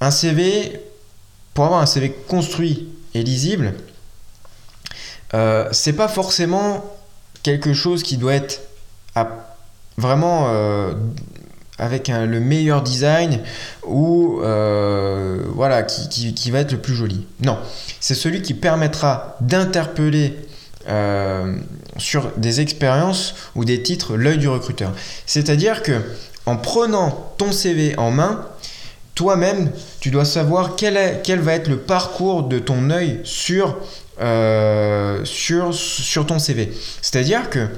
un 0.00 0.10
CV, 0.10 0.80
pour 1.54 1.64
avoir 1.64 1.80
un 1.80 1.86
CV 1.86 2.12
construit 2.28 2.88
et 3.14 3.22
lisible, 3.22 3.74
euh, 5.32 5.68
c'est 5.70 5.92
pas 5.92 6.08
forcément 6.08 6.84
quelque 7.42 7.72
chose 7.72 8.02
qui 8.02 8.16
doit 8.16 8.34
être 8.34 8.62
vraiment 9.96 10.48
euh, 10.48 10.94
avec 11.78 12.08
le 12.08 12.40
meilleur 12.40 12.82
design 12.82 13.40
ou 13.84 14.40
voilà 15.64 15.82
qui, 15.82 16.50
va 16.50 16.60
être 16.60 16.72
le 16.72 16.78
plus 16.78 16.94
joli. 16.94 17.26
Non, 17.40 17.58
c'est 17.98 18.14
celui 18.14 18.42
qui 18.42 18.52
permettra 18.52 19.38
d'interpeller 19.40 20.36
sur 21.96 22.32
des 22.36 22.60
expériences 22.60 23.34
ou 23.54 23.64
des 23.64 23.82
titres 23.82 24.14
l'œil 24.14 24.36
du 24.36 24.46
recruteur. 24.46 24.92
C'est-à-dire 25.24 25.82
que 25.82 26.02
en 26.44 26.58
prenant 26.58 27.32
ton 27.38 27.50
CV 27.50 27.96
en 27.96 28.10
main, 28.10 28.46
toi-même, 29.14 29.70
tu 30.00 30.10
dois 30.10 30.26
savoir 30.26 30.76
quel, 30.76 30.98
est, 30.98 31.34
va 31.36 31.54
être 31.54 31.68
le 31.68 31.78
parcours 31.78 32.42
de 32.42 32.58
ton 32.58 32.90
œil 32.90 33.20
sur, 33.24 33.78
sur, 35.24 35.72
sur 35.72 36.26
ton 36.26 36.38
CV. 36.38 36.74
C'est-à-dire 37.00 37.48
que, 37.48 37.68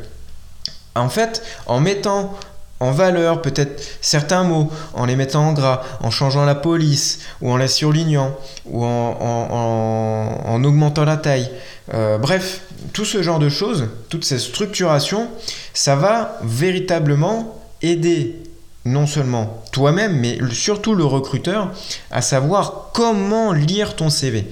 en 0.97 1.09
fait, 1.09 1.45
en 1.66 1.78
mettant 1.78 2.37
en 2.80 2.90
valeur 2.90 3.42
peut-être 3.42 3.83
certains 4.00 4.45
mots, 4.45 4.71
en 4.95 5.06
les 5.06 5.16
mettant 5.16 5.49
en 5.49 5.52
gras, 5.52 5.83
en 6.00 6.11
changeant 6.11 6.45
la 6.45 6.54
police, 6.54 7.21
ou 7.40 7.50
en 7.50 7.56
la 7.56 7.68
surlignant, 7.68 8.37
ou 8.66 8.85
en, 8.85 10.62
augmentant 10.64 11.04
la 11.04 11.16
taille. 11.16 11.50
Euh, 11.95 12.18
bref, 12.18 12.62
tout 12.92 13.04
ce 13.04 13.23
genre 13.23 13.38
de 13.38 13.49
choses, 13.49 13.88
toute 14.09 14.25
cette 14.25 14.40
structuration, 14.40 15.28
ça 15.73 15.97
va 15.97 16.38
véritablement 16.42 17.56
aider 17.83 18.42
non 18.85 19.06
seulement 19.06 19.62
toi-même, 19.73 20.18
mais 20.18 20.38
surtout 20.52 20.95
le 20.95 21.04
recruteur 21.04 21.73
à 22.11 22.23
savoir 22.23 22.90
comment 22.95 23.52
lire 23.52 23.97
ton 23.97 24.11
CV. 24.11 24.47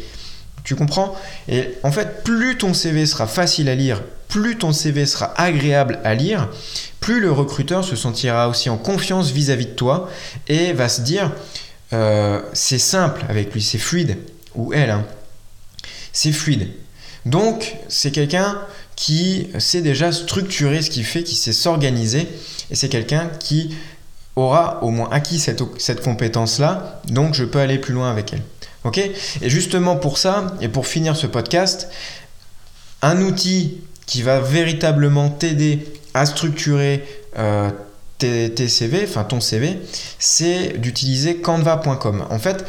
Tu 0.65 0.75
comprends? 0.75 1.15
Et 1.49 1.75
en 1.83 1.93
fait, 1.93 2.25
plus 2.25 2.57
ton 2.59 2.75
CV 2.75 3.07
sera 3.07 3.27
facile 3.27 3.69
à 3.69 3.75
lire, 3.75 4.03
plus 4.35 4.59
ton 4.59 4.73
CV 4.73 5.07
sera 5.07 5.33
agréable 5.41 6.01
à 6.03 6.17
lire, 6.17 6.49
plus 6.99 7.21
le 7.21 7.31
recruteur 7.31 7.85
se 7.85 7.95
sentira 7.95 8.49
aussi 8.49 8.69
en 8.69 8.77
confiance 8.77 9.31
vis-à-vis 9.31 9.67
de 9.67 9.75
toi 9.75 10.11
et 10.49 10.73
va 10.73 10.89
se 10.89 11.03
dire 11.03 11.31
euh, 11.93 12.43
c'est 12.53 12.81
simple 12.81 13.25
avec 13.29 13.55
lui, 13.55 13.63
c'est 13.63 13.79
fluide, 13.79 14.19
ou 14.57 14.73
elle, 14.73 14.91
hein. 14.91 15.07
c'est 16.13 16.33
fluide. 16.33 16.69
Donc 17.27 17.77
c'est 17.87 18.11
quelqu'un 18.11 18.59
qui 18.97 19.51
sait 19.61 19.83
déjà 19.83 20.11
structurer 20.11 20.83
ce 20.83 20.91
qu'il 20.91 21.05
fait, 21.05 21.23
qui 21.23 21.37
sait 21.37 21.53
s'organiser, 21.53 22.27
et 22.73 22.75
c'est 22.75 22.89
quelqu'un 22.89 23.31
qui 23.39 23.77
aura 24.35 24.83
au 24.83 24.91
moins 24.91 25.11
acquis 25.13 25.39
cette, 25.39 26.01
compétence-là, 26.03 27.03
donc 27.07 27.35
je 27.35 27.45
peux 27.45 27.61
aller 27.61 27.79
plus 27.79 27.95
loin 27.95 28.11
avec 28.11 28.33
elle. 28.33 28.43
Ok? 28.83 28.99
Et 28.99 29.49
justement 29.49 29.95
pour 29.95 30.19
ça, 30.19 30.57
et 30.61 30.67
pour 30.67 30.89
finir 30.89 31.15
ce 31.15 31.29
podcast, 31.29 31.89
un 33.01 33.21
outil 33.21 33.84
qui 34.07 34.23
va 34.23 34.41
véritablement 34.41 35.31
t'aider 35.31 35.87
à 36.15 36.27
structurer 36.27 37.05
euh, 37.39 37.71
tes, 38.19 38.51
ton 39.29 39.41
CV, 39.41 39.79
c'est 40.19 40.79
d'utiliser 40.79 41.37
canva.com. 41.37 42.25
En 42.31 42.39
fait, 42.39 42.65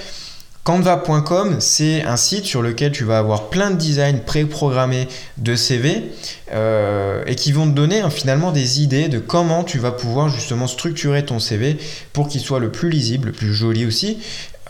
Canva.com, 0.65 1.57
c'est 1.59 2.01
un 2.01 2.17
site 2.17 2.45
sur 2.45 2.63
lequel 2.63 2.91
tu 2.91 3.03
vas 3.03 3.19
avoir 3.19 3.49
plein 3.49 3.69
de 3.69 3.75
designs 3.75 4.17
pré-programmés 4.25 5.07
de 5.37 5.55
CV 5.55 6.05
euh, 6.53 7.23
et 7.27 7.35
qui 7.35 7.51
vont 7.51 7.67
te 7.67 7.75
donner 7.75 8.01
hein, 8.01 8.09
finalement 8.09 8.51
des 8.51 8.81
idées 8.81 9.07
de 9.07 9.19
comment 9.19 9.63
tu 9.63 9.77
vas 9.77 9.91
pouvoir 9.91 10.27
justement 10.27 10.65
structurer 10.65 11.23
ton 11.23 11.37
CV 11.37 11.77
pour 12.13 12.27
qu'il 12.27 12.41
soit 12.41 12.59
le 12.59 12.71
plus 12.71 12.89
lisible, 12.89 13.27
le 13.27 13.31
plus 13.31 13.53
joli 13.53 13.85
aussi 13.85 14.17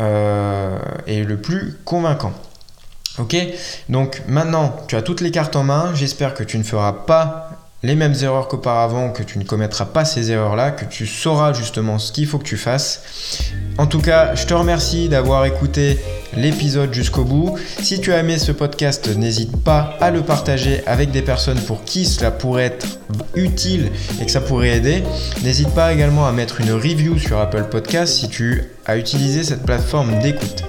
euh, 0.01 0.77
et 1.07 1.23
le 1.23 1.37
plus 1.37 1.77
convaincant. 1.85 2.33
Ok 3.17 3.35
Donc 3.89 4.21
maintenant, 4.27 4.75
tu 4.87 4.95
as 4.95 5.01
toutes 5.01 5.21
les 5.21 5.31
cartes 5.31 5.55
en 5.55 5.63
main. 5.63 5.91
J'espère 5.95 6.33
que 6.33 6.43
tu 6.43 6.57
ne 6.57 6.63
feras 6.63 6.91
pas 6.91 7.51
les 7.83 7.95
mêmes 7.95 8.15
erreurs 8.21 8.47
qu'auparavant, 8.47 9.11
que 9.11 9.21
tu 9.23 9.37
ne 9.37 9.43
commettras 9.43 9.85
pas 9.85 10.05
ces 10.05 10.31
erreurs-là, 10.31 10.71
que 10.71 10.85
tu 10.85 11.05
sauras 11.05 11.53
justement 11.53 11.99
ce 11.99 12.11
qu'il 12.11 12.25
faut 12.25 12.39
que 12.39 12.43
tu 12.43 12.57
fasses. 12.57 13.03
En 13.77 13.85
tout 13.85 14.01
cas, 14.01 14.33
je 14.33 14.45
te 14.45 14.53
remercie 14.53 15.07
d'avoir 15.07 15.45
écouté 15.45 15.99
l'épisode 16.35 16.93
jusqu'au 16.93 17.23
bout. 17.23 17.57
Si 17.81 17.99
tu 17.99 18.13
as 18.13 18.19
aimé 18.19 18.37
ce 18.37 18.51
podcast, 18.51 19.09
n'hésite 19.15 19.55
pas 19.57 19.97
à 20.01 20.11
le 20.11 20.21
partager 20.21 20.81
avec 20.85 21.11
des 21.11 21.21
personnes 21.21 21.59
pour 21.59 21.83
qui 21.83 22.05
cela 22.05 22.31
pourrait 22.31 22.65
être 22.65 22.99
utile 23.35 23.91
et 24.21 24.25
que 24.25 24.31
ça 24.31 24.41
pourrait 24.41 24.77
aider. 24.77 25.03
N'hésite 25.43 25.69
pas 25.69 25.93
également 25.93 26.27
à 26.27 26.31
mettre 26.31 26.61
une 26.61 26.71
review 26.71 27.17
sur 27.17 27.39
Apple 27.39 27.65
Podcast 27.69 28.13
si 28.13 28.29
tu 28.29 28.63
as 28.85 28.97
utilisé 28.97 29.43
cette 29.43 29.63
plateforme 29.63 30.19
d'écoute. 30.19 30.63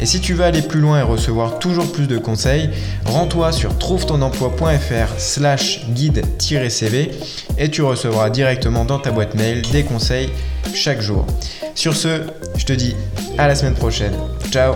Et 0.00 0.06
si 0.06 0.20
tu 0.20 0.34
veux 0.34 0.44
aller 0.44 0.62
plus 0.62 0.80
loin 0.80 1.00
et 1.00 1.02
recevoir 1.02 1.58
toujours 1.58 1.90
plus 1.90 2.06
de 2.06 2.18
conseils, 2.18 2.70
rends-toi 3.04 3.52
sur 3.52 3.76
trouve-ton-emploi.fr 3.78 5.18
slash 5.18 5.86
guide-cv 5.90 7.10
et 7.58 7.70
tu 7.70 7.82
recevras 7.82 8.30
directement 8.30 8.84
dans 8.84 8.98
ta 8.98 9.10
boîte 9.10 9.34
mail 9.34 9.62
des 9.72 9.84
conseils 9.84 10.30
chaque 10.74 11.00
jour. 11.00 11.26
Sur 11.74 11.94
ce, 11.96 12.22
je 12.56 12.64
te 12.64 12.72
dis 12.72 12.94
à 13.38 13.48
la 13.48 13.54
semaine 13.54 13.74
prochaine. 13.74 14.14
Ciao 14.50 14.74